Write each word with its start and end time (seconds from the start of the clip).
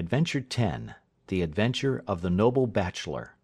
ADVENTURE 0.00 0.44
X 0.56 0.92
THE 1.26 1.42
ADVENTURE 1.42 2.04
OF 2.06 2.20
THE 2.22 2.30
NOBLE 2.30 2.68
BACHELOR 2.68 3.34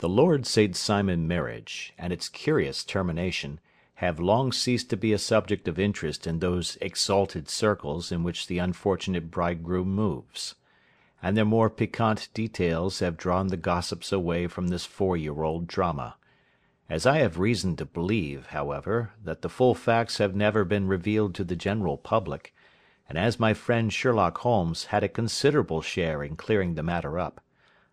The 0.00 0.08
Lord 0.10 0.44
St. 0.44 0.76
Simon 0.76 1.26
marriage, 1.26 1.94
and 1.96 2.12
its 2.12 2.28
curious 2.28 2.84
termination, 2.84 3.58
have 3.94 4.20
long 4.20 4.52
ceased 4.52 4.90
to 4.90 4.98
be 4.98 5.14
a 5.14 5.18
subject 5.18 5.66
of 5.66 5.78
interest 5.78 6.26
in 6.26 6.40
those 6.40 6.76
exalted 6.82 7.48
circles 7.48 8.12
in 8.12 8.22
which 8.22 8.48
the 8.48 8.58
unfortunate 8.58 9.30
bridegroom 9.30 9.88
moves; 9.94 10.54
and 11.22 11.38
their 11.38 11.46
more 11.46 11.70
piquant 11.70 12.28
details 12.34 12.98
have 12.98 13.16
drawn 13.16 13.46
the 13.46 13.56
gossips 13.56 14.12
away 14.12 14.46
from 14.46 14.68
this 14.68 14.84
four 14.84 15.16
year 15.16 15.42
old 15.42 15.66
drama. 15.66 16.16
As 16.90 17.06
I 17.06 17.20
have 17.20 17.38
reason 17.38 17.76
to 17.76 17.86
believe, 17.86 18.48
however, 18.48 19.12
that 19.24 19.40
the 19.40 19.48
full 19.48 19.74
facts 19.74 20.18
have 20.18 20.36
never 20.36 20.66
been 20.66 20.86
revealed 20.86 21.34
to 21.36 21.44
the 21.44 21.56
general 21.56 21.96
public, 21.96 22.52
and 23.10 23.18
as 23.18 23.40
my 23.40 23.52
friend 23.52 23.92
Sherlock 23.92 24.38
Holmes 24.38 24.84
had 24.84 25.02
a 25.02 25.08
considerable 25.08 25.82
share 25.82 26.22
in 26.22 26.36
clearing 26.36 26.76
the 26.76 26.82
matter 26.84 27.18
up, 27.18 27.40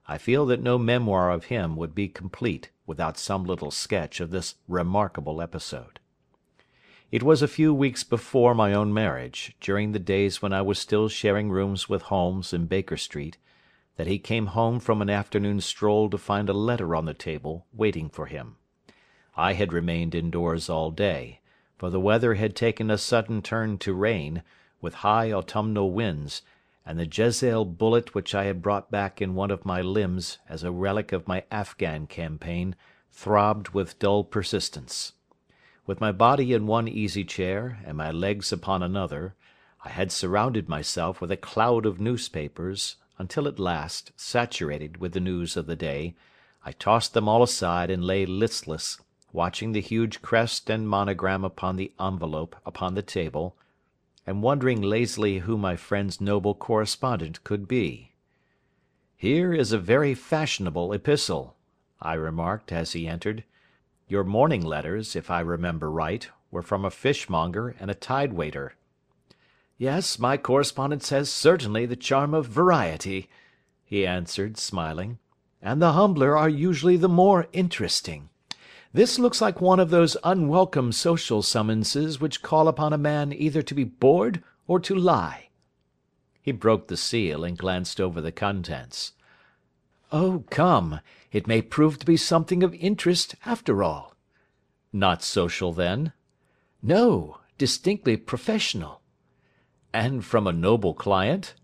I 0.07 0.20
feel 0.20 0.45
that 0.45 0.62
no 0.62 0.77
memoir 0.77 1.31
of 1.31 1.45
him 1.45 1.76
would 1.76 1.95
be 1.95 2.07
complete 2.07 2.70
without 2.85 3.17
some 3.17 3.43
little 3.43 3.71
sketch 3.71 4.20
of 4.20 4.30
this 4.30 4.53
remarkable 4.67 5.41
episode. 5.41 5.99
It 7.09 7.23
was 7.23 7.41
a 7.41 7.48
few 7.48 7.73
weeks 7.73 8.03
before 8.03 8.53
my 8.53 8.73
own 8.73 8.93
marriage, 8.93 9.55
during 9.59 9.91
the 9.91 9.98
days 9.98 10.43
when 10.43 10.53
I 10.53 10.62
was 10.62 10.77
still 10.77 11.09
sharing 11.09 11.49
rooms 11.49 11.90
with 11.90 12.04
Holmes 12.04 12.54
in 12.54 12.68
Baker 12.68 12.95
Street, 12.95 13.38
that 13.95 14.05
he 14.05 14.20
came 14.20 14.45
home 14.48 14.79
from 14.79 15.02
an 15.02 15.09
afternoon 15.09 15.62
stroll 15.62 16.12
to 16.12 16.20
find 16.20 16.48
a 16.48 16.54
letter 16.54 16.95
on 16.95 17.05
the 17.05 17.15
table 17.15 17.65
waiting 17.73 18.07
for 18.07 18.27
him. 18.27 18.57
I 19.35 19.54
had 19.54 19.73
remained 19.73 20.13
indoors 20.13 20.70
all 20.70 20.91
day, 20.91 21.41
for 21.76 21.90
the 21.90 21.99
weather 21.99 22.35
had 22.35 22.55
taken 22.55 22.91
a 22.91 22.99
sudden 22.99 23.41
turn 23.41 23.79
to 23.79 23.95
rain, 23.95 24.43
with 24.81 24.95
high 24.95 25.31
autumnal 25.31 25.91
winds, 25.91 26.41
and 26.85 26.99
the 26.99 27.05
Jezail 27.05 27.66
bullet 27.66 28.16
which 28.16 28.34
I 28.34 28.45
had 28.45 28.62
brought 28.62 28.90
back 28.90 29.21
in 29.21 29.35
one 29.35 29.51
of 29.51 29.65
my 29.65 29.82
limbs 29.82 30.38
as 30.48 30.63
a 30.63 30.71
relic 30.71 31.12
of 31.12 31.27
my 31.27 31.43
Afghan 31.51 32.07
campaign 32.07 32.76
throbbed 33.12 33.70
with 33.70 33.99
dull 33.99 34.24
persistence. 34.24 35.13
With 35.85 35.99
my 35.99 36.12
body 36.12 36.54
in 36.54 36.68
one 36.68 36.88
easy 36.88 37.24
chair 37.24 37.79
and 37.85 37.98
my 37.98 38.12
legs 38.12 38.51
upon 38.51 38.84
another, 38.84 39.35
I 39.84 39.90
had 39.90 40.12
surrounded 40.12 40.70
myself 40.70 41.21
with 41.21 41.32
a 41.32 41.38
cloud 41.38 41.85
of 41.85 41.99
newspapers, 41.99 42.98
until 43.18 43.48
at 43.48 43.57
last, 43.57 44.12
saturated 44.16 44.98
with 44.98 45.13
the 45.13 45.20
news 45.20 45.57
of 45.57 45.66
the 45.66 45.76
day, 45.76 46.16
I 46.63 46.73
tossed 46.73 47.13
them 47.13 47.27
all 47.27 47.41
aside 47.41 47.90
and 47.90 48.04
lay 48.04 48.26
listless, 48.26 48.99
watching 49.32 49.71
the 49.71 49.82
huge 49.82 50.21
crest 50.21 50.70
and 50.70 50.88
monogram 50.88 51.44
upon 51.44 51.77
the 51.77 51.94
envelope 51.99 52.55
upon 52.66 52.94
the 52.94 53.01
table, 53.01 53.55
and 54.27 54.43
wondering 54.43 54.81
lazily 54.81 55.39
who 55.39 55.57
my 55.57 55.75
friend's 55.75 56.21
noble 56.21 56.53
correspondent 56.53 57.43
could 57.45 57.67
be. 57.67 58.11
"Here 59.15 59.53
is 59.53 59.71
a 59.71 59.79
very 59.79 60.13
fashionable 60.13 60.93
epistle," 60.93 61.55
I 62.01 62.13
remarked 62.13 62.71
as 62.71 62.91
he 62.91 63.07
entered. 63.07 63.45
"Your 64.07 64.23
morning 64.25 64.61
letters, 64.61 65.16
if 65.16 65.31
I 65.31 65.39
remember 65.39 65.89
right, 65.89 66.29
were 66.51 66.61
from 66.61 66.85
a 66.85 66.91
fishmonger 66.91 67.75
and 67.79 67.89
a 67.89 67.95
tide 67.95 68.33
waiter." 68.33 68.75
"Yes, 69.78 70.19
my 70.19 70.38
correspondence 70.38 71.09
has 71.09 71.31
certainly 71.31 71.85
the 71.85 71.95
charm 71.95 72.33
of 72.33 72.47
variety," 72.47 73.29
he 73.85 74.05
answered, 74.05 74.57
smiling, 74.57 75.19
"and 75.61 75.81
the 75.81 75.94
humbler 75.94 76.38
are 76.38 76.50
usually 76.50 76.97
the 76.97 77.09
more 77.09 77.47
interesting. 77.53 78.29
This 78.94 79.19
looks 79.19 79.41
like 79.41 79.59
one 79.59 79.80
of 79.80 79.90
those 79.90 80.16
unwelcome 80.24 80.91
social 80.91 81.41
summonses 81.41 82.19
which 82.19 82.41
call 82.41 82.68
upon 82.68 82.94
a 82.94 82.97
man 82.97 83.34
either 83.34 83.62
to 83.62 83.75
be 83.75 83.84
bored 83.84 84.44
or 84.66 84.79
to 84.79 84.96
lie." 84.96 85.50
He 86.41 86.52
broke 86.52 86.88
the 86.88 86.97
seal 86.97 87.44
and 87.44 87.57
glanced 87.57 88.00
over 88.00 88.22
the 88.22 88.31
contents. 88.31 89.13
"Oh, 90.12 90.46
come, 90.50 91.02
it 91.31 91.47
may 91.47 91.62
prove 91.62 92.00
to 92.00 92.06
be 92.06 92.16
something 92.16 92.63
of 92.63 92.73
interest 92.75 93.35
after 93.45 93.84
all." 93.84 94.16
"Not 94.94 95.22
social, 95.22 95.73
then?" 95.73 96.13
"No, 96.81 97.40
distinctly 97.57 98.16
professional." 98.16 99.01
"And 99.94 100.23
from 100.23 100.47
a 100.47 100.53
noble 100.53 100.94
client?" 100.94 101.56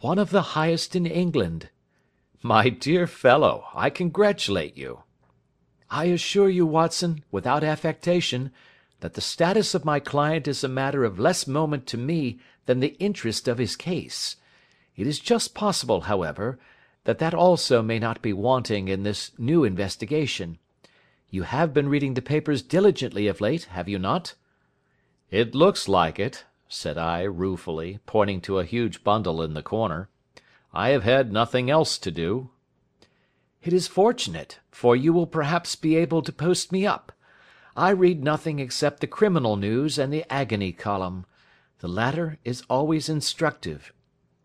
"One 0.00 0.18
of 0.18 0.30
the 0.30 0.56
highest 0.56 0.96
in 0.96 1.04
England." 1.04 1.68
"My 2.42 2.70
dear 2.70 3.06
fellow, 3.06 3.66
I 3.74 3.90
congratulate 3.90 4.76
you. 4.78 5.02
I 5.90 6.04
assure 6.06 6.48
you, 6.48 6.66
Watson, 6.66 7.24
without 7.30 7.64
affectation, 7.64 8.50
that 9.00 9.14
the 9.14 9.20
status 9.20 9.74
of 9.74 9.84
my 9.84 10.00
client 10.00 10.46
is 10.46 10.62
a 10.62 10.68
matter 10.68 11.04
of 11.04 11.18
less 11.18 11.46
moment 11.46 11.86
to 11.86 11.96
me 11.96 12.38
than 12.66 12.80
the 12.80 12.96
interest 12.98 13.48
of 13.48 13.58
his 13.58 13.76
case. 13.76 14.36
It 14.96 15.06
is 15.06 15.20
just 15.20 15.54
possible, 15.54 16.02
however, 16.02 16.58
that 17.04 17.18
that 17.20 17.32
also 17.32 17.80
may 17.80 17.98
not 17.98 18.20
be 18.20 18.32
wanting 18.32 18.88
in 18.88 19.02
this 19.02 19.30
new 19.38 19.64
investigation. 19.64 20.58
You 21.30 21.44
have 21.44 21.72
been 21.72 21.88
reading 21.88 22.14
the 22.14 22.22
papers 22.22 22.62
diligently 22.62 23.28
of 23.28 23.40
late, 23.40 23.64
have 23.64 23.88
you 23.88 23.98
not?" 23.98 24.34
"It 25.30 25.54
looks 25.54 25.88
like 25.88 26.18
it," 26.18 26.44
said 26.68 26.98
I, 26.98 27.22
ruefully, 27.22 28.00
pointing 28.04 28.40
to 28.42 28.58
a 28.58 28.64
huge 28.64 29.04
bundle 29.04 29.40
in 29.40 29.54
the 29.54 29.62
corner. 29.62 30.08
"I 30.74 30.90
have 30.90 31.04
had 31.04 31.32
nothing 31.32 31.70
else 31.70 31.96
to 31.98 32.10
do. 32.10 32.50
It 33.62 33.72
is 33.72 33.88
fortunate, 33.88 34.60
for 34.70 34.94
you 34.94 35.12
will 35.12 35.26
perhaps 35.26 35.74
be 35.76 35.96
able 35.96 36.22
to 36.22 36.32
post 36.32 36.70
me 36.70 36.86
up. 36.86 37.12
I 37.76 37.90
read 37.90 38.22
nothing 38.22 38.58
except 38.58 39.00
the 39.00 39.06
criminal 39.06 39.56
news 39.56 39.98
and 39.98 40.12
the 40.12 40.24
agony 40.32 40.72
column. 40.72 41.26
The 41.80 41.88
latter 41.88 42.38
is 42.44 42.62
always 42.68 43.08
instructive. 43.08 43.92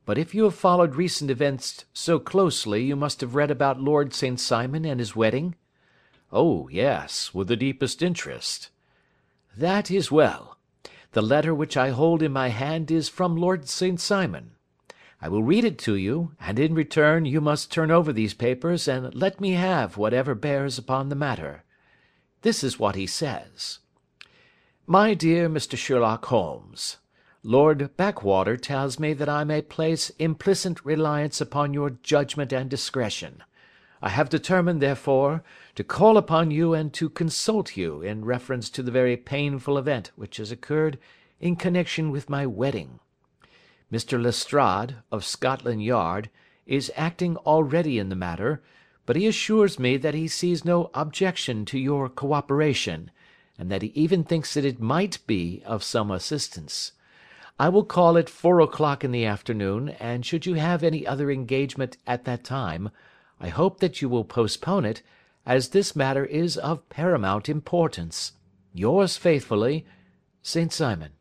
But 0.06 0.18
if 0.18 0.36
you 0.36 0.44
have 0.44 0.56
followed 0.56 0.96
recent 0.96 1.32
events 1.32 1.86
so 1.94 2.20
closely 2.20 2.84
you 2.84 2.96
must 2.96 3.22
have 3.22 3.36
read 3.36 3.50
about 3.50 3.80
Lord 3.80 4.14
St. 4.14 4.40
Simon 4.40 4.86
and 4.86 5.00
his 5.00 5.16
wedding?" 5.16 5.56
"Oh, 6.32 6.68
yes, 6.70 7.34
with 7.34 7.48
the 7.48 7.56
deepest 7.56 8.02
interest." 8.02 8.70
"That 9.56 9.90
is 9.90 10.12
well. 10.12 10.58
The 11.14 11.22
letter 11.22 11.54
which 11.56 11.78
I 11.78 11.90
hold 11.90 12.22
in 12.22 12.34
my 12.34 12.50
hand 12.50 12.92
is 12.92 13.08
from 13.08 13.38
Lord 13.38 13.70
St. 13.70 14.00
Simon. 14.00 14.56
I 15.24 15.30
will 15.30 15.42
read 15.42 15.64
it 15.64 15.78
to 15.80 15.96
you, 15.96 16.34
and 16.38 16.60
in 16.60 16.74
return 16.74 17.24
you 17.24 17.40
must 17.40 17.72
turn 17.72 17.92
over 17.92 18.12
these 18.12 18.34
papers 18.34 18.90
and 18.90 19.16
let 19.16 19.40
me 19.40 19.52
have 19.52 19.96
whatever 19.96 20.36
bears 20.36 20.78
upon 20.78 21.08
the 21.08 21.16
matter. 21.16 21.64
This 22.42 22.62
is 22.62 22.78
what 22.78 22.96
he 22.96 23.08
says: 23.08 23.80
"My 24.86 25.14
dear 25.14 25.48
Mr. 25.48 25.78
Sherlock 25.78 26.26
Holmes, 26.26 26.98
Lord 27.42 27.96
Backwater 27.96 28.58
tells 28.58 29.00
me 29.00 29.14
that 29.14 29.30
I 29.30 29.46
may 29.46 29.62
place 29.62 30.10
implicit 30.20 30.84
reliance 30.84 31.40
upon 31.40 31.74
your 31.74 31.92
judgment 31.92 32.52
and 32.52 32.70
discretion. 32.70 33.46
I 34.02 34.10
have 34.10 34.28
determined, 34.28 34.82
therefore, 34.82 35.42
to 35.76 35.86
call 35.86 36.18
upon 36.18 36.52
you 36.52 36.74
and 36.74 36.92
to 36.96 37.08
consult 37.08 37.78
you 37.78 38.02
in 38.02 38.26
reference 38.26 38.70
to 38.72 38.84
the 38.84 38.92
very 38.92 39.16
painful 39.16 39.78
event 39.78 40.12
which 40.18 40.36
has 40.36 40.52
occurred 40.52 41.00
in 41.40 41.56
connection 41.56 42.12
with 42.12 42.30
my 42.30 42.46
wedding. 42.46 43.00
Mr. 43.94 44.20
Lestrade, 44.20 44.96
of 45.12 45.24
Scotland 45.24 45.84
Yard, 45.84 46.32
is 46.66 46.92
acting 46.96 47.38
already 47.38 48.00
in 48.00 48.10
the 48.10 48.16
matter, 48.16 48.60
but 49.06 49.16
he 49.16 49.28
assures 49.28 49.78
me 49.78 49.98
that 49.98 50.16
he 50.16 50.28
sees 50.28 50.66
no 50.66 50.90
objection 50.96 51.64
to 51.64 51.78
your 51.78 52.10
co 52.10 52.34
operation, 52.34 53.12
and 53.56 53.70
that 53.70 53.84
he 53.84 53.90
even 53.90 54.24
thinks 54.24 54.56
that 54.56 54.66
it 54.66 54.82
might 54.82 55.20
be 55.28 55.62
of 55.64 55.84
some 55.84 56.10
assistance. 56.10 56.94
I 57.60 57.70
will 57.70 57.84
call 57.84 58.18
at 58.18 58.32
four 58.32 58.62
o'clock 58.62 59.04
in 59.04 59.12
the 59.12 59.26
afternoon, 59.26 59.90
and 59.90 60.26
should 60.26 60.48
you 60.48 60.56
have 60.56 60.82
any 60.82 61.06
other 61.06 61.30
engagement 61.30 61.98
at 62.08 62.26
that 62.26 62.44
time, 62.44 62.90
I 63.40 63.50
hope 63.50 63.80
that 63.80 64.02
you 64.02 64.10
will 64.10 64.26
postpone 64.26 64.86
it, 64.86 65.04
as 65.46 65.70
this 65.70 65.96
matter 65.96 66.26
is 66.26 66.58
of 66.58 66.90
paramount 66.90 67.48
importance. 67.48 68.32
Yours 68.74 69.18
faithfully, 69.18 69.86
St. 70.42 70.74
Simon. 70.74 71.12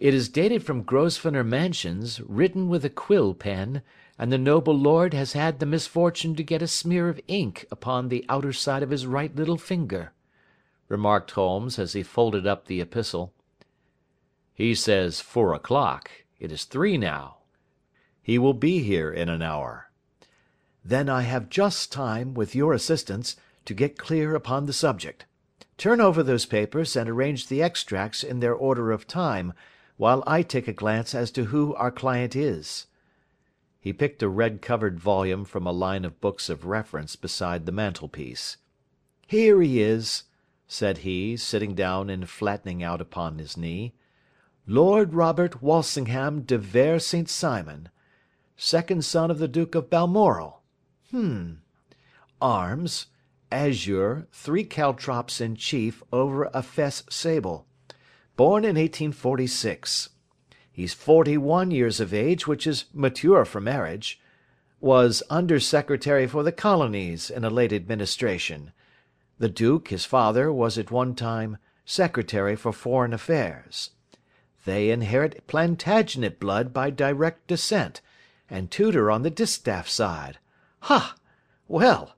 It 0.00 0.14
is 0.14 0.30
dated 0.30 0.62
from 0.62 0.84
Grosvenor 0.84 1.44
Mansions, 1.44 2.22
written 2.22 2.70
with 2.70 2.86
a 2.86 2.88
quill 2.88 3.34
pen, 3.34 3.82
and 4.18 4.32
the 4.32 4.38
noble 4.38 4.72
lord 4.72 5.12
has 5.12 5.34
had 5.34 5.58
the 5.58 5.66
misfortune 5.66 6.34
to 6.36 6.42
get 6.42 6.62
a 6.62 6.66
smear 6.66 7.10
of 7.10 7.20
ink 7.28 7.66
upon 7.70 8.08
the 8.08 8.24
outer 8.26 8.54
side 8.54 8.82
of 8.82 8.88
his 8.88 9.06
right 9.06 9.36
little 9.36 9.58
finger," 9.58 10.14
remarked 10.88 11.32
Holmes 11.32 11.78
as 11.78 11.92
he 11.92 12.02
folded 12.02 12.46
up 12.46 12.64
the 12.64 12.80
epistle. 12.80 13.34
"He 14.54 14.74
says 14.74 15.20
four 15.20 15.52
o'clock. 15.52 16.10
It 16.38 16.50
is 16.50 16.64
three 16.64 16.96
now. 16.96 17.36
He 18.22 18.38
will 18.38 18.54
be 18.54 18.82
here 18.82 19.12
in 19.12 19.28
an 19.28 19.42
hour." 19.42 19.90
"Then 20.82 21.10
I 21.10 21.22
have 21.22 21.50
just 21.50 21.92
time, 21.92 22.32
with 22.32 22.54
your 22.54 22.72
assistance, 22.72 23.36
to 23.66 23.74
get 23.74 23.98
clear 23.98 24.34
upon 24.34 24.64
the 24.64 24.72
subject. 24.72 25.26
Turn 25.76 26.00
over 26.00 26.22
those 26.22 26.46
papers 26.46 26.96
and 26.96 27.06
arrange 27.06 27.48
the 27.48 27.62
extracts 27.62 28.24
in 28.24 28.40
their 28.40 28.54
order 28.54 28.92
of 28.92 29.06
time 29.06 29.52
while 30.00 30.24
I 30.26 30.40
take 30.40 30.66
a 30.66 30.72
glance 30.72 31.14
as 31.14 31.30
to 31.32 31.44
who 31.44 31.74
our 31.74 31.90
client 31.90 32.34
is." 32.34 32.86
He 33.78 33.92
picked 33.92 34.22
a 34.22 34.30
red 34.30 34.62
covered 34.62 34.98
volume 34.98 35.44
from 35.44 35.66
a 35.66 35.72
line 35.72 36.06
of 36.06 36.22
books 36.22 36.48
of 36.48 36.64
reference 36.64 37.16
beside 37.16 37.66
the 37.66 37.72
mantelpiece. 37.72 38.56
"Here 39.26 39.60
he 39.60 39.82
is," 39.82 40.24
said 40.66 40.98
he, 40.98 41.36
sitting 41.36 41.74
down 41.74 42.08
and 42.08 42.30
flattening 42.30 42.82
out 42.82 43.02
upon 43.02 43.36
his 43.36 43.58
knee. 43.58 43.92
Lord 44.66 45.12
Robert 45.12 45.60
Walsingham 45.62 46.42
de 46.42 46.56
Vere 46.56 46.98
St. 46.98 47.28
Simon, 47.28 47.90
second 48.56 49.04
son 49.04 49.30
of 49.30 49.38
the 49.38 49.48
Duke 49.48 49.74
of 49.74 49.90
Balmoral. 49.90 50.62
Hum. 51.10 51.60
Arms, 52.40 53.08
azure, 53.52 54.28
three 54.32 54.64
caltrops 54.64 55.42
in 55.42 55.56
chief 55.56 56.02
over 56.10 56.48
a 56.54 56.62
fess 56.62 57.02
sable. 57.10 57.66
Born 58.40 58.64
in 58.64 58.76
1846. 58.76 60.08
He's 60.72 60.94
forty 60.94 61.36
one 61.36 61.70
years 61.70 62.00
of 62.00 62.14
age, 62.14 62.46
which 62.46 62.66
is 62.66 62.86
mature 62.94 63.44
for 63.44 63.60
marriage. 63.60 64.18
Was 64.80 65.22
Under 65.28 65.60
Secretary 65.60 66.26
for 66.26 66.42
the 66.42 66.50
Colonies 66.50 67.28
in 67.28 67.44
a 67.44 67.50
late 67.50 67.70
administration. 67.70 68.72
The 69.38 69.50
Duke, 69.50 69.88
his 69.88 70.06
father, 70.06 70.50
was 70.50 70.78
at 70.78 70.90
one 70.90 71.14
time 71.14 71.58
Secretary 71.84 72.56
for 72.56 72.72
Foreign 72.72 73.12
Affairs. 73.12 73.90
They 74.64 74.88
inherit 74.88 75.46
Plantagenet 75.46 76.40
blood 76.40 76.72
by 76.72 76.88
direct 76.88 77.46
descent, 77.46 78.00
and 78.48 78.70
Tudor 78.70 79.10
on 79.10 79.20
the 79.20 79.28
distaff 79.28 79.86
side. 79.86 80.38
Ha! 80.84 81.14
Well! 81.68 82.16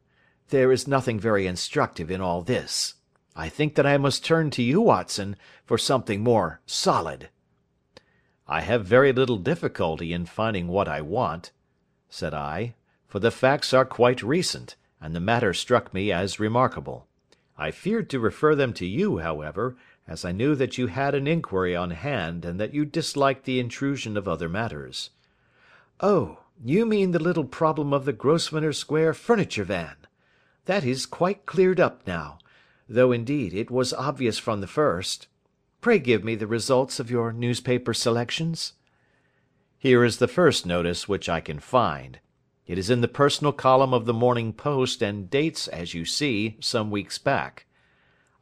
There 0.51 0.71
is 0.71 0.87
nothing 0.87 1.19
very 1.19 1.49
instructive 1.49 2.13
in 2.13 2.21
all 2.21 2.43
this. 2.43 2.95
I 3.35 3.49
think 3.49 3.75
that 3.75 3.87
I 3.87 3.97
must 3.97 4.25
turn 4.25 4.51
to 4.51 4.63
you, 4.63 4.81
Watson, 4.81 5.37
for 5.65 5.79
something 5.79 6.23
more 6.23 6.61
solid. 6.67 7.31
I 8.47 8.61
have 8.61 8.85
very 8.85 9.13
little 9.13 9.39
difficulty 9.39 10.13
in 10.13 10.27
finding 10.27 10.69
what 10.69 10.89
I 10.89 11.01
want, 11.01 11.51
said 12.11 12.35
I, 12.35 12.75
for 13.07 13.19
the 13.19 13.31
facts 13.31 13.73
are 13.73 13.85
quite 13.85 14.23
recent, 14.23 14.77
and 15.01 15.15
the 15.15 15.21
matter 15.21 15.55
struck 15.55 15.95
me 15.95 16.13
as 16.13 16.39
remarkable. 16.39 17.07
I 17.57 17.71
feared 17.71 18.11
to 18.11 18.21
refer 18.21 18.55
them 18.55 18.73
to 18.75 18.87
you, 18.87 19.19
however, 19.19 19.77
as 20.07 20.25
I 20.25 20.33
knew 20.33 20.55
that 20.57 20.77
you 20.77 20.89
had 20.89 21.15
an 21.15 21.27
inquiry 21.27 21.75
on 21.77 21.93
hand, 21.93 22.45
and 22.45 22.61
that 22.61 22.75
you 22.75 22.85
disliked 22.85 23.45
the 23.45 23.61
intrusion 23.61 24.17
of 24.17 24.29
other 24.29 24.49
matters. 24.49 25.11
Oh, 26.01 26.41
you 26.63 26.85
mean 26.85 27.13
the 27.13 27.19
little 27.19 27.45
problem 27.45 27.93
of 27.93 28.05
the 28.05 28.13
Grosvenor 28.13 28.73
Square 28.73 29.15
furniture 29.15 29.65
van. 29.65 29.97
That 30.67 30.85
is 30.85 31.07
quite 31.07 31.47
cleared 31.47 31.81
up 31.81 32.07
now, 32.07 32.39
though 32.93 33.13
indeed 33.13 33.55
it 33.55 33.71
was 33.71 33.93
obvious 33.95 34.39
from 34.39 34.61
the 34.61 34.67
first. 34.67 35.27
Pray 35.81 35.99
give 35.99 36.23
me 36.23 36.35
the 36.35 36.47
results 36.47 37.01
of 37.01 37.11
your 37.11 37.33
newspaper 37.33 37.95
selections. 37.95 38.75
Here 39.79 40.05
is 40.05 40.19
the 40.19 40.29
first 40.29 40.65
notice 40.65 41.09
which 41.09 41.29
I 41.29 41.41
can 41.41 41.59
find. 41.59 42.21
It 42.67 42.79
is 42.79 42.91
in 42.91 43.01
the 43.01 43.09
personal 43.09 43.53
column 43.53 43.93
of 43.93 44.05
the 44.05 44.13
Morning 44.13 44.53
Post 44.53 45.03
and 45.03 45.29
dates, 45.29 45.67
as 45.69 45.95
you 45.95 46.05
see, 46.05 46.57
some 46.61 46.91
weeks 46.91 47.19
back. 47.19 47.67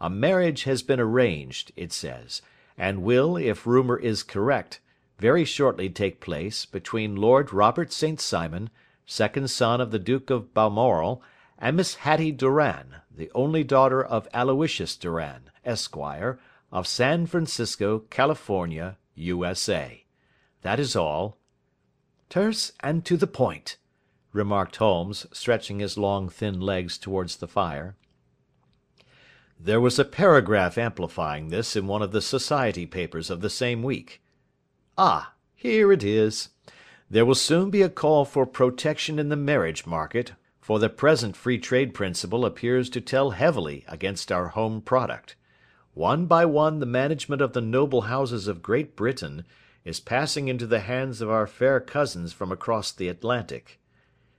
A 0.00 0.10
marriage 0.10 0.64
has 0.64 0.82
been 0.82 1.00
arranged, 1.00 1.72
it 1.76 1.92
says, 1.92 2.42
and 2.76 3.02
will, 3.02 3.36
if 3.36 3.66
rumour 3.66 3.98
is 3.98 4.22
correct, 4.22 4.80
very 5.18 5.44
shortly 5.44 5.88
take 5.88 6.20
place, 6.20 6.64
between 6.64 7.16
Lord 7.16 7.52
Robert 7.52 7.92
St. 7.92 8.20
Simon, 8.20 8.70
second 9.06 9.48
son 9.50 9.80
of 9.80 9.90
the 9.90 9.98
Duke 9.98 10.30
of 10.30 10.52
Balmoral, 10.52 11.22
and 11.60 11.76
Miss 11.76 11.96
Hattie 11.96 12.32
Doran, 12.32 13.02
the 13.14 13.30
only 13.34 13.62
daughter 13.62 14.02
of 14.02 14.26
Aloysius 14.32 14.96
Doran, 14.96 15.50
Esquire, 15.64 16.40
of 16.72 16.86
San 16.86 17.26
Francisco, 17.26 18.00
California, 18.10 18.96
U.S.A. 19.14 20.06
That 20.62 20.80
is 20.80 20.96
all." 20.96 21.36
"Terse 22.28 22.72
and 22.80 23.04
to 23.04 23.16
the 23.16 23.26
point," 23.26 23.76
remarked 24.32 24.76
Holmes, 24.76 25.26
stretching 25.32 25.80
his 25.80 25.98
long 25.98 26.28
thin 26.28 26.60
legs 26.60 26.96
towards 26.96 27.36
the 27.36 27.48
fire. 27.48 27.96
"There 29.58 29.80
was 29.80 29.98
a 29.98 30.04
paragraph 30.04 30.78
amplifying 30.78 31.48
this 31.48 31.76
in 31.76 31.86
one 31.86 32.00
of 32.00 32.12
the 32.12 32.22
society 32.22 32.86
papers 32.86 33.28
of 33.28 33.40
the 33.42 33.50
same 33.50 33.82
week. 33.82 34.22
Ah, 34.96 35.34
here 35.54 35.92
it 35.92 36.02
is. 36.02 36.50
There 37.10 37.26
will 37.26 37.34
soon 37.34 37.70
be 37.70 37.82
a 37.82 37.90
call 37.90 38.24
for 38.24 38.46
protection 38.46 39.18
in 39.18 39.28
the 39.28 39.36
marriage 39.36 39.84
market, 39.84 40.32
for 40.70 40.78
the 40.78 40.88
present 40.88 41.36
free 41.36 41.58
trade 41.58 41.92
principle 41.92 42.44
appears 42.44 42.88
to 42.88 43.00
tell 43.00 43.30
heavily 43.30 43.84
against 43.88 44.30
our 44.30 44.46
home 44.50 44.80
product. 44.80 45.34
One 45.94 46.26
by 46.26 46.44
one 46.44 46.78
the 46.78 46.86
management 46.86 47.42
of 47.42 47.54
the 47.54 47.60
noble 47.60 48.02
houses 48.02 48.46
of 48.46 48.62
Great 48.62 48.94
Britain 48.94 49.44
is 49.84 49.98
passing 49.98 50.46
into 50.46 50.68
the 50.68 50.78
hands 50.78 51.20
of 51.20 51.28
our 51.28 51.48
fair 51.48 51.80
cousins 51.80 52.32
from 52.32 52.52
across 52.52 52.92
the 52.92 53.08
Atlantic. 53.08 53.80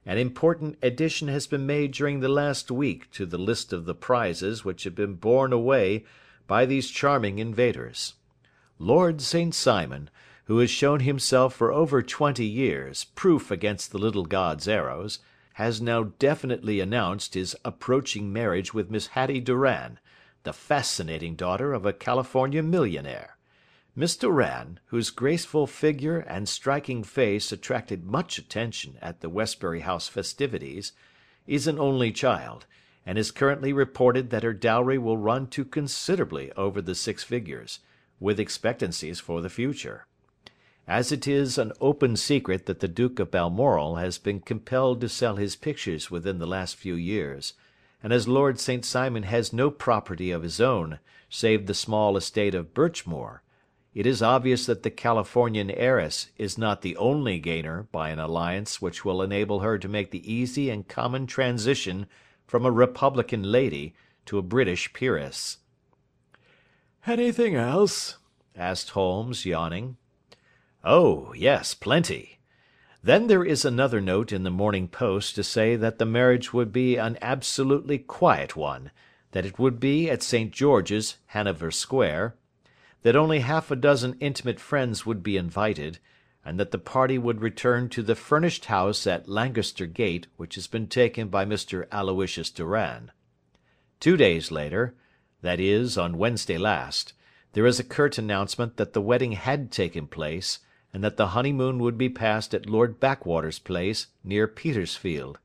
An 0.05 0.17
important 0.17 0.77
addition 0.81 1.27
has 1.27 1.47
been 1.47 1.65
made 1.65 1.91
during 1.91 2.21
the 2.21 2.29
last 2.29 2.71
week 2.71 3.11
to 3.11 3.25
the 3.25 3.37
list 3.37 3.73
of 3.73 3.83
the 3.83 3.93
prizes 3.93 4.63
which 4.63 4.85
have 4.85 4.95
been 4.95 5.15
borne 5.15 5.51
away 5.51 6.05
by 6.47 6.65
these 6.65 6.89
charming 6.89 7.39
invaders. 7.39 8.13
Lord 8.79 9.19
St. 9.19 9.53
Simon, 9.53 10.09
who 10.45 10.59
has 10.59 10.71
shown 10.71 11.01
himself 11.01 11.53
for 11.53 11.73
over 11.73 12.01
twenty 12.01 12.45
years 12.45 13.03
proof 13.15 13.51
against 13.51 13.91
the 13.91 13.97
little 13.97 14.23
god's 14.23 14.69
arrows, 14.69 15.19
has 15.53 15.81
now 15.81 16.03
definitely 16.03 16.79
announced 16.79 17.33
his 17.33 17.55
approaching 17.65 18.31
marriage 18.31 18.73
with 18.73 18.89
Miss 18.89 19.07
Hattie 19.07 19.39
Doran, 19.39 19.99
the 20.43 20.53
fascinating 20.53 21.35
daughter 21.35 21.73
of 21.73 21.85
a 21.85 21.93
California 21.93 22.63
millionaire. 22.63 23.37
Miss 23.95 24.15
Doran, 24.15 24.79
whose 24.85 25.09
graceful 25.09 25.67
figure 25.67 26.19
and 26.19 26.47
striking 26.47 27.03
face 27.03 27.51
attracted 27.51 28.05
much 28.05 28.37
attention 28.37 28.97
at 29.01 29.19
the 29.19 29.29
Westbury 29.29 29.81
House 29.81 30.07
festivities, 30.07 30.93
is 31.45 31.67
an 31.67 31.77
only 31.77 32.11
child, 32.11 32.65
and 33.05 33.17
is 33.17 33.31
currently 33.31 33.73
reported 33.73 34.29
that 34.29 34.43
her 34.43 34.53
dowry 34.53 34.97
will 34.97 35.17
run 35.17 35.47
to 35.47 35.65
considerably 35.65 36.51
over 36.53 36.81
the 36.81 36.95
six 36.95 37.23
figures, 37.23 37.79
with 38.19 38.39
expectancies 38.39 39.19
for 39.19 39.41
the 39.41 39.49
future. 39.49 40.05
As 40.87 41.11
it 41.11 41.27
is 41.27 41.57
an 41.57 41.73
open 41.79 42.15
secret 42.15 42.65
that 42.65 42.79
the 42.79 42.87
Duke 42.87 43.19
of 43.19 43.31
Balmoral 43.31 43.97
has 43.97 44.17
been 44.17 44.39
compelled 44.39 45.01
to 45.01 45.09
sell 45.09 45.35
his 45.35 45.55
pictures 45.55 46.09
within 46.09 46.39
the 46.39 46.47
last 46.47 46.75
few 46.75 46.95
years, 46.95 47.53
and 48.03 48.11
as 48.11 48.27
Lord 48.27 48.59
St. 48.59 48.83
Simon 48.83 49.23
has 49.23 49.53
no 49.53 49.69
property 49.69 50.31
of 50.31 50.43
his 50.43 50.59
own 50.59 50.99
save 51.29 51.67
the 51.67 51.73
small 51.73 52.17
estate 52.17 52.55
of 52.55 52.73
Birchmoor, 52.73 53.41
it 53.93 54.05
is 54.05 54.21
obvious 54.21 54.65
that 54.67 54.83
the 54.83 54.89
Californian 54.89 55.69
heiress 55.69 56.29
is 56.37 56.57
not 56.57 56.81
the 56.81 56.95
only 56.95 57.39
gainer 57.39 57.83
by 57.91 58.09
an 58.09 58.19
alliance 58.19 58.81
which 58.81 59.03
will 59.03 59.21
enable 59.21 59.59
her 59.59 59.77
to 59.77 59.89
make 59.89 60.11
the 60.11 60.31
easy 60.33 60.69
and 60.69 60.87
common 60.87 61.27
transition 61.27 62.05
from 62.47 62.65
a 62.65 62.71
republican 62.71 63.43
lady 63.43 63.93
to 64.25 64.37
a 64.37 64.41
British 64.41 64.93
peeress. 64.93 65.57
"Anything 67.05 67.55
else?" 67.55 68.17
asked 68.55 68.91
Holmes, 68.91 69.45
yawning. 69.45 69.97
"Oh, 70.83 71.33
yes, 71.33 71.73
plenty. 71.73 72.39
Then 73.03 73.27
there 73.27 73.43
is 73.43 73.63
another 73.63 74.01
note 74.01 74.31
in 74.31 74.43
the 74.43 74.49
Morning 74.49 74.87
Post 74.87 75.35
to 75.35 75.43
say 75.43 75.75
that 75.75 75.99
the 75.99 76.05
marriage 76.05 76.53
would 76.53 76.71
be 76.71 76.97
an 76.97 77.17
absolutely 77.21 77.99
quiet 77.99 78.55
one, 78.55 78.91
that 79.31 79.45
it 79.45 79.59
would 79.59 79.79
be 79.79 80.09
at 80.09 80.23
St. 80.23 80.51
George's, 80.51 81.17
Hanover 81.27 81.71
Square 81.71 82.35
that 83.03 83.15
only 83.15 83.39
half 83.39 83.71
a 83.71 83.75
dozen 83.75 84.15
intimate 84.19 84.59
friends 84.59 85.05
would 85.05 85.23
be 85.23 85.37
invited, 85.37 85.99
and 86.45 86.59
that 86.59 86.71
the 86.71 86.77
party 86.77 87.17
would 87.17 87.41
return 87.41 87.89
to 87.89 88.03
the 88.03 88.15
furnished 88.15 88.65
house 88.65 89.05
at 89.07 89.29
Lancaster 89.29 89.85
Gate 89.85 90.27
which 90.37 90.55
has 90.55 90.67
been 90.67 90.87
taken 90.87 91.27
by 91.27 91.45
Mr. 91.45 91.87
Aloysius 91.91 92.51
Doran. 92.51 93.11
Two 93.99 94.17
days 94.17 94.51
later, 94.51 94.95
that 95.41 95.59
is, 95.59 95.97
on 95.97 96.17
Wednesday 96.17 96.57
last, 96.57 97.13
there 97.53 97.65
is 97.65 97.79
a 97.79 97.83
curt 97.83 98.17
announcement 98.17 98.77
that 98.77 98.93
the 98.93 99.01
wedding 99.01 99.33
had 99.33 99.71
taken 99.71 100.07
place, 100.07 100.59
and 100.93 101.03
that 101.03 101.17
the 101.17 101.27
honeymoon 101.27 101.79
would 101.79 101.97
be 101.97 102.09
passed 102.09 102.53
at 102.53 102.69
Lord 102.69 102.99
Backwater's 102.99 103.59
place, 103.59 104.07
near 104.23 104.47
Petersfield. 104.47 105.39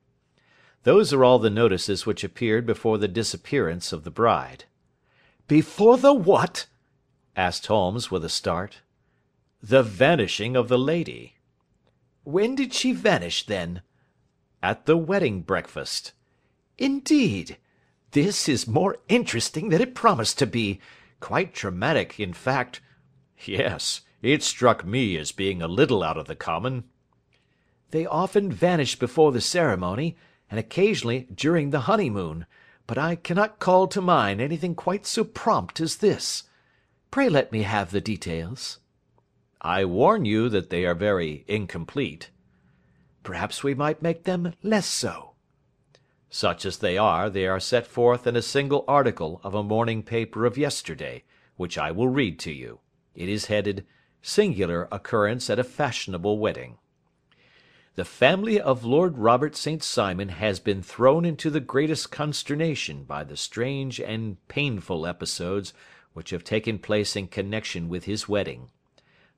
Those 0.83 1.13
are 1.13 1.25
all 1.25 1.39
the 1.39 1.51
notices 1.51 2.07
which 2.07 2.25
appeared 2.25 2.67
before 2.67 2.99
the 2.99 3.09
disappearance 3.09 3.93
of 3.93 4.05
the 4.05 4.11
bride. 4.11 4.65
Before 5.49 5.97
the 5.97 6.15
what? 6.15 6.67
asked 7.37 7.67
Holmes 7.67 8.11
with 8.11 8.25
a 8.25 8.29
start. 8.29 8.81
"The 9.63 9.83
vanishing 9.83 10.57
of 10.57 10.69
the 10.69 10.79
lady." 10.79 11.37
"When 12.25 12.55
did 12.55 12.73
she 12.73 12.93
vanish, 12.93 13.47
then?" 13.47 13.83
"At 14.63 14.87
the 14.87 14.97
wedding 14.97 15.43
breakfast." 15.43 16.13
"Indeed! 16.79 17.59
This 18.13 18.49
is 18.49 18.67
more 18.67 18.99
interesting 19.09 19.69
than 19.69 19.81
it 19.81 19.95
promised 19.95 20.39
to 20.39 20.47
be. 20.47 20.81
Quite 21.21 21.53
dramatic, 21.53 22.19
in 22.21 22.33
fact." 22.33 22.81
"Yes. 23.45 24.03
It 24.23 24.43
struck 24.43 24.85
me 24.85 25.17
as 25.19 25.31
being 25.31 25.61
a 25.61 25.69
little 25.69 26.03
out 26.03 26.17
of 26.17 26.27
the 26.27 26.35
common." 26.35 26.85
"They 27.91 28.07
often 28.07 28.51
vanish 28.51 28.99
before 28.99 29.31
the 29.31 29.43
ceremony, 29.43 30.17
and 30.51 30.59
occasionally 30.59 31.29
during 31.33 31.71
the 31.71 31.81
honeymoon, 31.81 32.47
but 32.87 32.97
I 32.97 33.15
cannot 33.17 33.61
call 33.61 33.87
to 33.89 34.01
mind 34.01 34.41
anything 34.41 34.75
quite 34.75 35.07
so 35.07 35.23
prompt 35.23 35.81
as 35.81 35.99
this. 35.99 36.45
Pray 37.11 37.29
let 37.29 37.53
me 37.53 37.63
have 37.63 37.91
the 37.91 38.01
details." 38.01 38.81
"I 39.61 39.85
warn 39.85 40.25
you 40.25 40.49
that 40.49 40.71
they 40.71 40.87
are 40.87 40.95
very 40.95 41.45
incomplete." 41.47 42.31
"Perhaps 43.23 43.63
we 43.63 43.75
might 43.75 44.03
make 44.03 44.25
them 44.25 44.55
less 44.63 44.87
so." 44.87 45.35
"Such 46.31 46.65
as 46.65 46.79
they 46.79 46.97
are, 46.97 47.29
they 47.29 47.47
are 47.47 47.61
set 47.61 47.87
forth 47.87 48.27
in 48.27 48.35
a 48.35 48.43
single 48.43 48.85
article 48.89 49.41
of 49.45 49.55
a 49.55 49.63
morning 49.63 50.03
paper 50.03 50.47
of 50.47 50.59
yesterday, 50.59 51.23
which 51.57 51.77
I 51.77 51.93
will 51.93 52.09
read 52.09 52.39
to 52.41 52.53
you. 52.53 52.81
It 53.15 53.29
is 53.29 53.47
headed 53.47 53.87
Singular 54.29 54.89
occurrence 54.91 55.49
at 55.51 55.61
a 55.61 55.63
fashionable 55.63 56.41
wedding. 56.41 56.79
The 57.95 58.05
family 58.05 58.61
of 58.61 58.85
Lord 58.85 59.19
Robert 59.19 59.55
St. 59.55 59.81
Simon 59.85 60.31
has 60.31 60.59
been 60.59 60.83
thrown 60.83 61.25
into 61.25 61.49
the 61.49 61.61
greatest 61.61 62.11
consternation 62.11 63.05
by 63.05 63.23
the 63.23 63.37
strange 63.37 64.01
and 64.01 64.45
painful 64.49 65.07
episodes 65.07 65.73
which 66.13 66.31
have 66.31 66.43
taken 66.43 66.81
place 66.81 67.15
in 67.15 67.29
connection 67.29 67.89
with 67.89 68.07
his 68.07 68.29
wedding. 68.29 68.71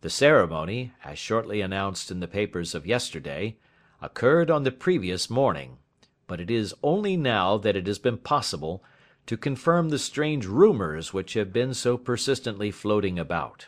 The 0.00 0.08
ceremony, 0.08 0.94
as 1.04 1.18
shortly 1.18 1.60
announced 1.60 2.10
in 2.10 2.20
the 2.20 2.26
papers 2.26 2.74
of 2.74 2.86
yesterday, 2.86 3.58
occurred 4.00 4.50
on 4.50 4.62
the 4.62 4.72
previous 4.72 5.28
morning, 5.28 5.76
but 6.26 6.40
it 6.40 6.50
is 6.50 6.74
only 6.82 7.14
now 7.14 7.58
that 7.58 7.76
it 7.76 7.86
has 7.86 7.98
been 7.98 8.16
possible 8.16 8.82
to 9.26 9.36
confirm 9.36 9.90
the 9.90 9.98
strange 9.98 10.46
rumours 10.46 11.12
which 11.12 11.34
have 11.34 11.52
been 11.52 11.74
so 11.74 11.98
persistently 11.98 12.70
floating 12.70 13.18
about. 13.18 13.66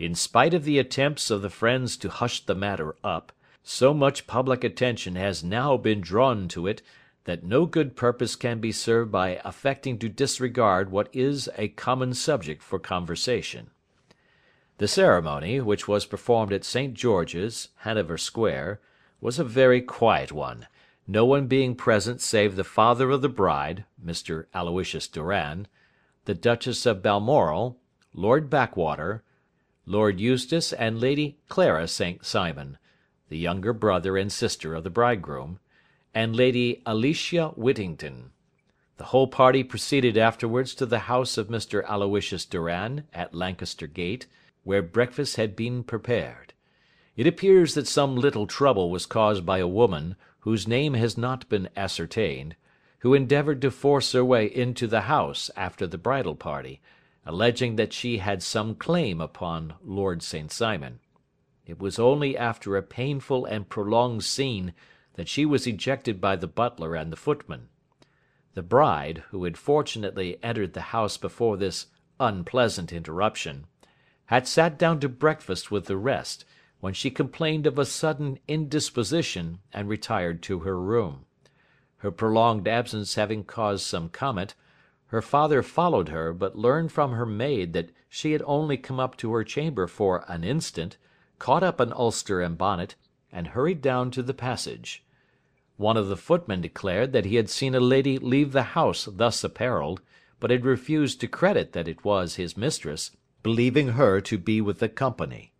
In 0.00 0.14
spite 0.14 0.54
of 0.54 0.64
the 0.64 0.78
attempts 0.78 1.30
of 1.30 1.42
the 1.42 1.50
friends 1.50 1.98
to 1.98 2.08
hush 2.08 2.46
the 2.46 2.54
matter 2.54 2.96
up, 3.04 3.32
so 3.62 3.92
much 3.92 4.26
public 4.26 4.64
attention 4.64 5.14
has 5.14 5.44
now 5.44 5.76
been 5.76 6.00
drawn 6.00 6.48
to 6.48 6.66
it 6.66 6.80
that 7.24 7.44
no 7.44 7.66
good 7.66 7.96
purpose 7.96 8.34
can 8.34 8.60
be 8.60 8.72
served 8.72 9.12
by 9.12 9.42
affecting 9.44 9.98
to 9.98 10.08
disregard 10.08 10.90
what 10.90 11.10
is 11.12 11.50
a 11.58 11.68
common 11.68 12.14
subject 12.14 12.62
for 12.62 12.78
conversation. 12.78 13.68
The 14.78 14.88
ceremony, 14.88 15.60
which 15.60 15.86
was 15.86 16.06
performed 16.06 16.54
at 16.54 16.64
St. 16.64 16.94
George's, 16.94 17.68
Hanover 17.80 18.16
Square, 18.16 18.80
was 19.20 19.38
a 19.38 19.44
very 19.44 19.82
quiet 19.82 20.32
one, 20.32 20.66
no 21.06 21.26
one 21.26 21.46
being 21.46 21.74
present 21.74 22.22
save 22.22 22.56
the 22.56 22.64
father 22.64 23.10
of 23.10 23.20
the 23.20 23.28
bride, 23.28 23.84
Mr. 24.02 24.46
Aloysius 24.54 25.08
Doran, 25.08 25.68
the 26.24 26.32
Duchess 26.32 26.86
of 26.86 27.02
Balmoral, 27.02 27.76
Lord 28.14 28.48
Backwater, 28.48 29.22
Lord 29.90 30.20
Eustace 30.20 30.72
and 30.72 31.00
Lady 31.00 31.40
Clara 31.48 31.88
St. 31.88 32.24
Simon, 32.24 32.78
the 33.28 33.36
younger 33.36 33.72
brother 33.72 34.16
and 34.16 34.30
sister 34.30 34.72
of 34.72 34.84
the 34.84 34.88
bridegroom, 34.88 35.58
and 36.14 36.36
Lady 36.36 36.80
Alicia 36.86 37.48
Whittington. 37.56 38.30
The 38.98 39.06
whole 39.06 39.26
party 39.26 39.64
proceeded 39.64 40.16
afterwards 40.16 40.76
to 40.76 40.86
the 40.86 41.00
house 41.10 41.36
of 41.36 41.48
Mr. 41.48 41.82
Aloysius 41.88 42.44
Doran, 42.44 43.02
at 43.12 43.34
Lancaster 43.34 43.88
Gate, 43.88 44.28
where 44.62 44.80
breakfast 44.80 45.34
had 45.34 45.56
been 45.56 45.82
prepared. 45.82 46.52
It 47.16 47.26
appears 47.26 47.74
that 47.74 47.88
some 47.88 48.14
little 48.14 48.46
trouble 48.46 48.90
was 48.90 49.06
caused 49.06 49.44
by 49.44 49.58
a 49.58 49.66
woman, 49.66 50.14
whose 50.38 50.68
name 50.68 50.94
has 50.94 51.18
not 51.18 51.48
been 51.48 51.68
ascertained, 51.76 52.54
who 53.00 53.12
endeavoured 53.12 53.60
to 53.62 53.72
force 53.72 54.12
her 54.12 54.24
way 54.24 54.46
into 54.46 54.86
the 54.86 55.00
house 55.02 55.50
after 55.56 55.88
the 55.88 55.98
bridal 55.98 56.36
party, 56.36 56.80
alleging 57.26 57.76
that 57.76 57.92
she 57.92 58.18
had 58.18 58.42
some 58.42 58.74
claim 58.74 59.20
upon 59.20 59.74
Lord 59.82 60.22
St. 60.22 60.50
Simon. 60.50 61.00
It 61.66 61.78
was 61.78 61.98
only 61.98 62.36
after 62.36 62.76
a 62.76 62.82
painful 62.82 63.44
and 63.44 63.68
prolonged 63.68 64.24
scene 64.24 64.72
that 65.14 65.28
she 65.28 65.44
was 65.44 65.66
ejected 65.66 66.20
by 66.20 66.36
the 66.36 66.46
butler 66.46 66.94
and 66.94 67.12
the 67.12 67.16
footman. 67.16 67.68
The 68.54 68.62
bride, 68.62 69.22
who 69.30 69.44
had 69.44 69.56
fortunately 69.56 70.42
entered 70.42 70.72
the 70.72 70.80
house 70.80 71.16
before 71.16 71.56
this 71.56 71.86
unpleasant 72.18 72.92
interruption, 72.92 73.66
had 74.26 74.48
sat 74.48 74.78
down 74.78 75.00
to 75.00 75.08
breakfast 75.08 75.70
with 75.70 75.86
the 75.86 75.96
rest, 75.96 76.44
when 76.80 76.94
she 76.94 77.10
complained 77.10 77.66
of 77.66 77.78
a 77.78 77.84
sudden 77.84 78.38
indisposition, 78.48 79.60
and 79.72 79.88
retired 79.88 80.42
to 80.42 80.60
her 80.60 80.80
room. 80.80 81.26
Her 81.98 82.10
prolonged 82.10 82.66
absence 82.66 83.14
having 83.14 83.44
caused 83.44 83.84
some 83.84 84.08
comment, 84.08 84.54
her 85.10 85.20
father 85.20 85.60
followed 85.60 86.08
her, 86.08 86.32
but 86.32 86.56
learned 86.56 86.92
from 86.92 87.10
her 87.10 87.26
maid 87.26 87.72
that 87.72 87.90
she 88.08 88.30
had 88.30 88.42
only 88.46 88.76
come 88.76 89.00
up 89.00 89.16
to 89.16 89.32
her 89.32 89.42
chamber 89.42 89.88
for 89.88 90.24
an 90.28 90.44
instant, 90.44 90.96
caught 91.40 91.64
up 91.64 91.80
an 91.80 91.92
ulster 91.92 92.40
and 92.40 92.56
bonnet, 92.56 92.94
and 93.32 93.48
hurried 93.48 93.82
down 93.82 94.12
to 94.12 94.22
the 94.22 94.32
passage. 94.32 95.04
One 95.76 95.96
of 95.96 96.06
the 96.06 96.16
footmen 96.16 96.60
declared 96.60 97.12
that 97.12 97.24
he 97.24 97.34
had 97.34 97.50
seen 97.50 97.74
a 97.74 97.80
lady 97.80 98.18
leave 98.18 98.52
the 98.52 98.62
house 98.78 99.08
thus 99.10 99.42
apparelled, 99.42 100.00
but 100.38 100.52
had 100.52 100.64
refused 100.64 101.20
to 101.20 101.26
credit 101.26 101.72
that 101.72 101.88
it 101.88 102.04
was 102.04 102.36
his 102.36 102.56
mistress, 102.56 103.10
believing 103.42 103.88
her 103.88 104.20
to 104.20 104.38
be 104.38 104.60
with 104.60 104.78
the 104.78 104.88
company. 104.88 105.52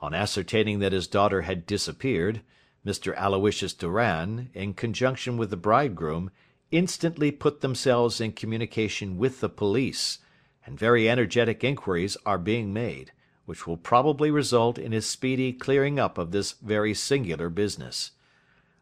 On 0.00 0.14
ascertaining 0.14 0.78
that 0.78 0.92
his 0.92 1.06
daughter 1.06 1.42
had 1.42 1.66
disappeared, 1.66 2.40
Mr. 2.86 3.14
Aloysius 3.18 3.74
Doran, 3.74 4.48
in 4.54 4.72
conjunction 4.72 5.36
with 5.36 5.50
the 5.50 5.56
bridegroom, 5.58 6.30
instantly 6.70 7.30
put 7.30 7.60
themselves 7.60 8.20
in 8.20 8.32
communication 8.32 9.16
with 9.16 9.40
the 9.40 9.48
police, 9.48 10.18
and 10.66 10.78
very 10.78 11.08
energetic 11.08 11.64
inquiries 11.64 12.16
are 12.26 12.38
being 12.38 12.72
made, 12.72 13.12
which 13.46 13.66
will 13.66 13.76
probably 13.76 14.30
result 14.30 14.78
in 14.78 14.92
a 14.92 15.00
speedy 15.00 15.52
clearing 15.52 15.98
up 15.98 16.18
of 16.18 16.30
this 16.30 16.52
very 16.52 16.92
singular 16.92 17.48
business. 17.48 18.10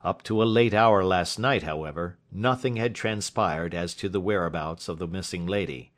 Up 0.03 0.23
to 0.25 0.43
a 0.43 0.45
late 0.45 0.75
hour 0.75 1.05
last 1.05 1.39
night, 1.39 1.63
however, 1.63 2.19
nothing 2.33 2.77
had 2.77 2.95
transpired 2.95 3.75
as 3.75 3.95
to 3.95 4.09
the 4.09 4.21
whereabouts 4.21 4.89
of 4.89 4.99
the 4.99 5.07
missing 5.07 5.47
lady. 5.47 5.93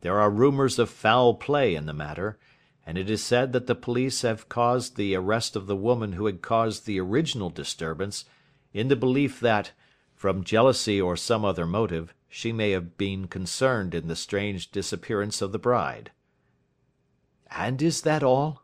There 0.00 0.20
are 0.20 0.30
rumours 0.30 0.78
of 0.78 0.90
foul 0.90 1.34
play 1.34 1.74
in 1.74 1.86
the 1.86 1.92
matter, 1.92 2.38
and 2.86 2.98
it 2.98 3.08
is 3.08 3.22
said 3.22 3.52
that 3.52 3.66
the 3.66 3.74
police 3.74 4.22
have 4.22 4.48
caused 4.48 4.96
the 4.96 5.14
arrest 5.14 5.54
of 5.54 5.66
the 5.66 5.76
woman 5.76 6.14
who 6.14 6.26
had 6.26 6.42
caused 6.42 6.86
the 6.86 6.98
original 6.98 7.50
disturbance, 7.50 8.24
in 8.72 8.88
the 8.88 8.96
belief 8.96 9.40
that, 9.40 9.72
from 10.20 10.44
jealousy 10.44 11.00
or 11.00 11.16
some 11.16 11.46
other 11.46 11.64
motive, 11.64 12.12
she 12.28 12.52
may 12.52 12.72
have 12.72 12.98
been 12.98 13.26
concerned 13.26 13.94
in 13.94 14.06
the 14.06 14.14
strange 14.14 14.70
disappearance 14.70 15.40
of 15.40 15.50
the 15.50 15.58
bride. 15.58 16.10
And 17.50 17.80
is 17.80 18.02
that 18.02 18.22
all? 18.22 18.62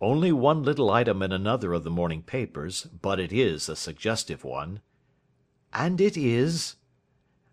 Only 0.00 0.32
one 0.32 0.62
little 0.62 0.88
item 0.88 1.22
in 1.22 1.32
another 1.32 1.74
of 1.74 1.84
the 1.84 1.90
morning 1.90 2.22
papers, 2.22 2.84
but 2.84 3.20
it 3.20 3.30
is 3.30 3.68
a 3.68 3.76
suggestive 3.76 4.42
one. 4.42 4.80
And 5.70 6.00
it 6.00 6.16
is? 6.16 6.76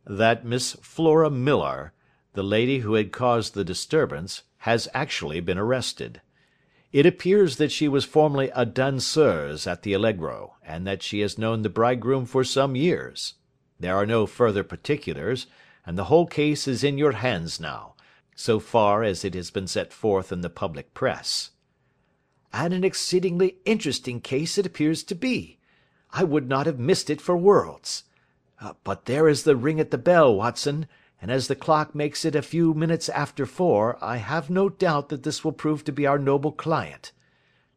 That 0.05 0.45
Miss 0.45 0.77
Flora 0.81 1.29
Millar, 1.29 1.91
the 2.31 2.43
lady 2.43 2.79
who 2.79 2.93
had 2.93 3.11
caused 3.11 3.55
the 3.55 3.65
disturbance, 3.65 4.43
has 4.59 4.87
actually 4.93 5.41
been 5.41 5.57
arrested. 5.57 6.21
It 6.95 7.05
appears 7.05 7.57
that 7.57 7.73
she 7.73 7.89
was 7.89 8.05
formerly 8.05 8.49
a 8.55 8.65
danseuse 8.65 9.67
at 9.67 9.81
the 9.81 9.91
Allegro, 9.91 10.55
and 10.63 10.87
that 10.87 11.03
she 11.03 11.19
has 11.19 11.37
known 11.37 11.61
the 11.61 11.67
bridegroom 11.67 12.25
for 12.25 12.45
some 12.45 12.77
years. 12.77 13.33
There 13.77 13.97
are 13.97 14.05
no 14.05 14.25
further 14.25 14.63
particulars, 14.63 15.45
and 15.85 15.97
the 15.97 16.05
whole 16.05 16.25
case 16.25 16.69
is 16.69 16.85
in 16.85 16.97
your 16.97 17.11
hands 17.11 17.59
now, 17.59 17.95
so 18.33 18.61
far 18.61 19.03
as 19.03 19.25
it 19.25 19.33
has 19.33 19.51
been 19.51 19.67
set 19.67 19.91
forth 19.91 20.31
in 20.31 20.39
the 20.39 20.49
public 20.49 20.93
press. 20.93 21.49
And 22.53 22.73
an 22.73 22.85
exceedingly 22.85 23.57
interesting 23.65 24.21
case 24.21 24.57
it 24.57 24.65
appears 24.65 25.03
to 25.03 25.15
be. 25.15 25.59
I 26.11 26.23
would 26.23 26.47
not 26.47 26.65
have 26.65 26.79
missed 26.79 27.09
it 27.09 27.19
for 27.19 27.35
worlds. 27.35 28.05
Uh, 28.61 28.71
but 28.85 29.03
there 29.03 29.27
is 29.27 29.43
the 29.43 29.57
ring 29.57 29.81
at 29.81 29.91
the 29.91 29.97
bell, 29.97 30.33
Watson, 30.33 30.87
and 31.25 31.31
as 31.31 31.47
the 31.47 31.55
clock 31.55 31.95
makes 31.95 32.23
it 32.23 32.35
a 32.35 32.41
few 32.43 32.75
minutes 32.75 33.09
after 33.09 33.47
four, 33.47 33.97
I 33.99 34.17
have 34.17 34.51
no 34.51 34.69
doubt 34.69 35.09
that 35.09 35.23
this 35.23 35.43
will 35.43 35.53
prove 35.53 35.83
to 35.85 35.91
be 35.91 36.05
our 36.05 36.19
noble 36.19 36.51
client. 36.51 37.13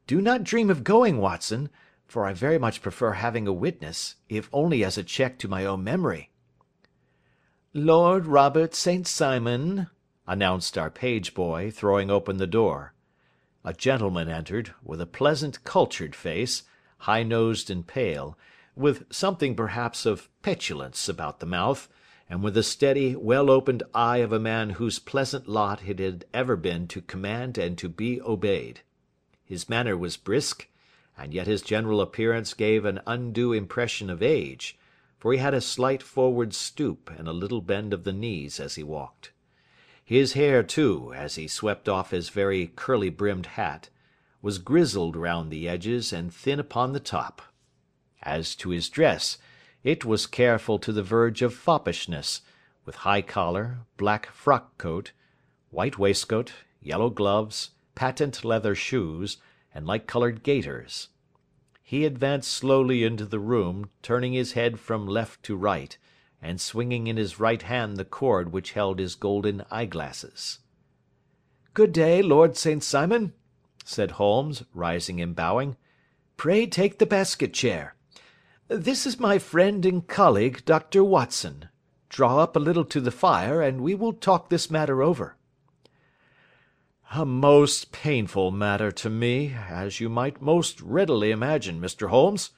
Do 0.07 0.21
not 0.21 0.45
dream 0.45 0.69
of 0.69 0.85
going, 0.85 1.17
Watson, 1.17 1.71
for 2.07 2.27
I 2.27 2.35
very 2.35 2.59
much 2.59 2.83
prefer 2.83 3.13
having 3.13 3.49
a 3.49 3.53
witness, 3.55 4.17
if 4.29 4.51
only 4.53 4.85
as 4.85 4.99
a 4.99 5.03
check 5.03 5.39
to 5.39 5.49
my 5.49 5.65
own 5.65 5.83
memory. 5.83 6.29
Lord 7.73 8.27
Robert 8.27 8.75
St. 8.75 9.07
Simon, 9.07 9.87
announced 10.27 10.77
our 10.77 10.91
page 10.91 11.33
boy, 11.33 11.71
throwing 11.71 12.11
open 12.11 12.37
the 12.37 12.47
door. 12.47 12.93
A 13.65 13.73
gentleman 13.73 14.29
entered, 14.29 14.75
with 14.85 15.01
a 15.01 15.07
pleasant 15.07 15.65
cultured 15.65 16.15
face, 16.15 16.65
high-nosed 16.99 17.71
and 17.71 17.87
pale, 17.87 18.37
with 18.77 19.11
something 19.11 19.57
perhaps 19.57 20.05
of 20.05 20.29
petulance 20.43 21.09
about 21.09 21.41
the 21.41 21.47
mouth, 21.47 21.89
and 22.29 22.43
with 22.43 22.55
the 22.55 22.63
steady, 22.63 23.17
well-opened 23.17 23.83
eye 23.95 24.19
of 24.19 24.33
a 24.33 24.39
man 24.39 24.71
whose 24.71 24.99
pleasant 24.99 25.49
lot 25.49 25.83
it 25.89 25.99
had 25.99 26.25
ever 26.35 26.57
been 26.57 26.87
to 26.87 27.01
command 27.01 27.57
and 27.57 27.79
to 27.79 27.89
be 27.89 28.21
obeyed. 28.21 28.81
His 29.45 29.69
manner 29.69 29.97
was 29.97 30.17
brisk, 30.17 30.69
and 31.17 31.33
yet 31.33 31.47
his 31.47 31.63
general 31.63 32.01
appearance 32.01 32.53
gave 32.53 32.85
an 32.85 33.01
undue 33.07 33.53
impression 33.53 34.11
of 34.11 34.23
age, 34.23 34.77
for 35.19 35.33
he 35.33 35.39
had 35.39 35.55
a 35.55 35.61
slight 35.61 36.03
forward 36.03 36.55
stoop 36.55 37.11
and 37.17 37.27
a 37.27 37.33
little 37.33 37.63
bend 37.63 37.95
of 37.95 38.05
the 38.05 38.13
knees 38.13 38.61
as 38.61 38.75
he 38.75 38.83
walked. 38.83 39.33
His 40.05 40.35
hair, 40.35 40.63
too, 40.63 41.13
as 41.15 41.35
he 41.35 41.49
swept 41.49 41.89
off 41.89 42.11
his 42.11 42.29
very 42.29 42.69
curly-brimmed 42.77 43.47
hat, 43.47 43.89
was 44.41 44.59
grizzled 44.59 45.17
round 45.17 45.51
the 45.51 45.69
edges 45.69 46.13
and 46.13 46.33
thin 46.33 46.61
upon 46.61 46.93
the 46.93 47.01
top. 47.01 47.43
As 48.23 48.55
to 48.57 48.71
his 48.71 48.89
dress, 48.89 49.39
it 49.85 50.05
was 50.05 50.27
careful 50.27 50.79
to 50.79 50.93
the 50.93 51.03
verge 51.03 51.43
of 51.43 51.55
foppishness, 51.55 52.41
with 52.85 52.97
high 52.97 53.23
collar, 53.23 53.79
black 53.97 54.27
frock 54.33 54.77
coat, 54.79 55.13
white 55.71 55.99
waistcoat, 55.99 56.53
yellow 56.81 57.11
gloves, 57.11 57.71
patent 57.95 58.45
leather 58.45 58.75
shoes, 58.75 59.37
and 59.75 59.87
light-coloured 59.87 60.43
gaiters. 60.43 61.09
He 61.83 62.05
advanced 62.05 62.51
slowly 62.51 63.05
into 63.05 63.25
the 63.25 63.39
room, 63.39 63.91
turning 64.03 64.33
his 64.33 64.53
head 64.53 64.79
from 64.79 65.07
left 65.07 65.43
to 65.45 65.57
right, 65.57 65.97
and 66.41 66.61
swinging 66.61 67.07
in 67.07 67.17
his 67.17 67.41
right 67.41 67.63
hand 67.63 67.97
the 67.97 68.05
cord 68.05 68.53
which 68.53 68.73
held 68.73 68.99
his 68.99 69.15
golden 69.15 69.65
eyeglasses. 69.71 70.59
"Good 71.75 71.93
day, 71.93 72.23
Lord 72.23 72.57
St. 72.57 72.83
Simon," 72.83 73.33
said 73.85 74.13
Holmes, 74.13 74.65
rising 74.73 75.21
and 75.21 75.35
bowing. 75.35 75.77
"Pray 76.37 76.67
take 76.67 76.99
the 76.99 77.07
basket 77.07 77.53
chair. 77.53 77.95
This 78.71 79.07
is 79.07 79.19
my 79.19 79.39
friend 79.39 79.87
and 79.87 80.07
colleague, 80.07 80.63
Dr. 80.67 81.03
Watson. 81.03 81.71
Draw 82.11 82.39
up 82.39 82.55
a 82.55 82.61
little 82.61 82.85
to 82.85 83.01
the 83.01 83.11
fire, 83.11 83.63
and 83.63 83.81
we 83.81 83.95
will 83.95 84.13
talk 84.13 84.51
this 84.51 84.71
matter 84.71 85.03
over." 85.03 85.37
"A 87.13 87.25
most 87.25 87.93
painful 87.93 88.51
matter 88.51 88.93
to 88.93 89.09
me, 89.09 89.55
as 89.55 90.01
you 90.01 90.11
might 90.11 90.43
most 90.43 90.83
readily 90.83 91.31
imagine, 91.31 91.81
Mr. 91.81 92.11
Holmes. 92.11 92.51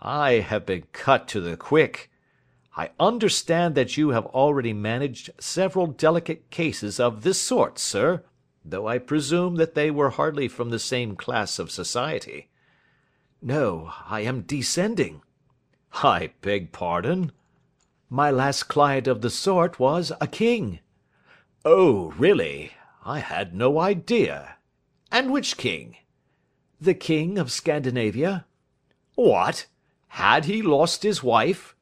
I 0.00 0.34
have 0.34 0.64
been 0.64 0.84
cut 0.92 1.26
to 1.30 1.40
the 1.40 1.56
quick. 1.56 2.12
I 2.76 2.92
understand 3.00 3.74
that 3.74 3.96
you 3.96 4.10
have 4.10 4.26
already 4.26 4.72
managed 4.72 5.30
several 5.40 5.88
delicate 5.88 6.48
cases 6.50 7.00
of 7.00 7.22
this 7.22 7.40
sort, 7.40 7.76
sir, 7.76 8.22
though 8.64 8.86
I 8.86 8.98
presume 8.98 9.56
that 9.56 9.74
they 9.74 9.90
were 9.90 10.10
hardly 10.10 10.46
from 10.46 10.70
the 10.70 10.78
same 10.78 11.16
class 11.16 11.58
of 11.58 11.72
society." 11.72 12.50
"No, 13.42 13.92
I 14.06 14.20
am 14.20 14.42
descending." 14.42 15.22
"I 16.04 16.30
beg 16.40 16.70
pardon?" 16.70 17.32
"My 18.08 18.30
last 18.30 18.68
client 18.68 19.08
of 19.08 19.22
the 19.22 19.28
sort 19.28 19.80
was 19.80 20.12
a 20.20 20.28
king." 20.28 20.78
"Oh, 21.64 22.12
really? 22.12 22.74
I 23.04 23.18
had 23.18 23.56
no 23.56 23.80
idea. 23.80 24.54
And 25.10 25.32
which 25.32 25.56
king?" 25.56 25.96
"The 26.80 26.94
king 26.94 27.38
of 27.38 27.50
Scandinavia." 27.50 28.46
"What! 29.16 29.66
Had 30.06 30.44
he 30.44 30.62
lost 30.62 31.02
his 31.02 31.24
wife?" 31.24 31.74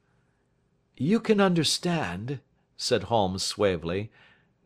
"You 0.97 1.19
can 1.19 1.39
understand," 1.39 2.39
said 2.75 3.03
Holmes 3.03 3.43
suavely, 3.43 4.09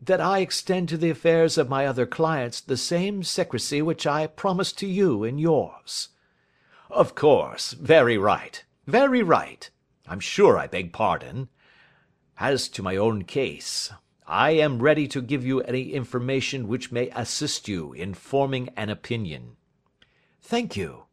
"that 0.00 0.22
I 0.22 0.38
extend 0.38 0.88
to 0.88 0.96
the 0.96 1.10
affairs 1.10 1.58
of 1.58 1.68
my 1.68 1.84
other 1.84 2.06
clients 2.06 2.62
the 2.62 2.78
same 2.78 3.22
secrecy 3.22 3.82
which 3.82 4.06
I 4.06 4.26
promised 4.26 4.78
to 4.78 4.86
you 4.86 5.22
in 5.22 5.36
yours." 5.38 6.08
"Of 6.88 7.14
course. 7.14 7.72
Very 7.72 8.16
right. 8.16 8.64
Very 8.86 9.22
right. 9.22 9.70
I'm 10.06 10.20
sure 10.20 10.58
I 10.58 10.66
beg 10.66 10.92
pardon. 10.92 11.48
As 12.38 12.68
to 12.68 12.82
my 12.82 12.96
own 12.96 13.24
case, 13.24 13.90
I 14.26 14.50
am 14.50 14.82
ready 14.82 15.08
to 15.08 15.22
give 15.22 15.44
you 15.44 15.60
any 15.62 15.92
information 15.92 16.68
which 16.68 16.92
may 16.92 17.08
assist 17.10 17.68
you 17.68 17.92
in 17.92 18.12
forming 18.12 18.68
an 18.76 18.90
opinion." 18.90 19.56
"Thank 20.42 20.76
you. 20.76 21.04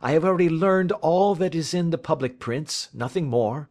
I 0.00 0.12
have 0.12 0.24
already 0.24 0.48
learned 0.48 0.92
all 0.92 1.34
that 1.34 1.54
is 1.54 1.74
in 1.74 1.90
the 1.90 1.98
public 1.98 2.38
prints, 2.38 2.90
nothing 2.92 3.26
more. 3.26 3.70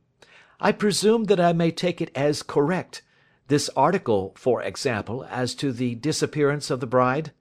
I 0.59 0.71
presume 0.71 1.25
that 1.25 1.39
I 1.39 1.53
may 1.53 1.71
take 1.71 2.01
it 2.01 2.11
as 2.15 2.43
correct, 2.43 3.03
this 3.47 3.69
article, 3.75 4.33
for 4.35 4.61
example, 4.63 5.23
as 5.29 5.55
to 5.55 5.71
the 5.71 5.95
disappearance 5.95 6.69
of 6.69 6.79
the 6.79 6.87
bride?" 6.87 7.31